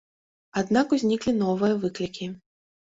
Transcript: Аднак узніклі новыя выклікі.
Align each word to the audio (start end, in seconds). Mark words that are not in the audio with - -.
Аднак 0.61 0.97
узніклі 0.99 1.37
новыя 1.45 1.73
выклікі. 1.87 2.35